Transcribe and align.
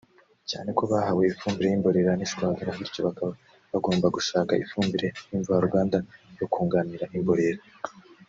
cyane 0.49 0.69
ko 0.77 0.83
bahawe 0.91 1.21
ifumbire 1.31 1.67
y’imborera 1.69 2.11
n’ishwagara 2.15 2.77
bityo 2.77 2.99
bakaba 3.07 3.31
bagomba 3.71 4.07
gushaka 4.15 4.51
ifumbire 4.63 5.07
y’imvaruganda 5.29 5.97
yo 6.39 6.45
kunganira 6.53 7.05
imborera 7.17 7.61